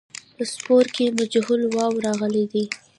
په 0.35 0.43
سپور 0.53 0.85
کې 0.95 1.05
مجهول 1.19 1.61
واو 1.75 1.93
راغلی 2.05 2.45
دی. 2.51 2.63